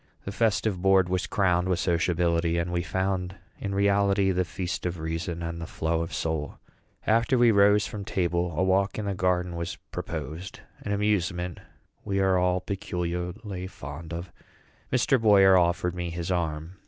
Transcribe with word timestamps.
The 0.25 0.31
festive 0.31 0.81
board 0.81 1.09
was 1.09 1.27
crowned 1.27 1.69
with 1.69 1.77
sociability, 1.77 2.57
and 2.57 2.73
we 2.73 2.81
found 2.81 3.35
in 3.59 3.75
reality 3.75 4.31
"the 4.31 4.43
feast 4.43 4.87
of 4.87 4.97
reason 4.97 5.43
and 5.43 5.61
the 5.61 5.67
flow 5.67 6.01
of 6.01 6.11
soul." 6.11 6.57
After 7.05 7.37
we 7.37 7.51
rose 7.51 7.85
from 7.85 8.03
table, 8.03 8.51
a 8.57 8.63
walk 8.63 8.97
in 8.97 9.05
the 9.05 9.13
garden 9.13 9.55
was 9.55 9.75
proposed 9.91 10.59
an 10.79 10.91
amusement 10.91 11.59
we 12.03 12.19
are 12.19 12.39
all 12.39 12.61
peculiarly 12.61 13.67
fond 13.67 14.11
of. 14.11 14.31
Mr. 14.91 15.21
Boyer 15.21 15.55
offered 15.55 15.93
me 15.93 16.09
his 16.09 16.31
arm. 16.31 16.79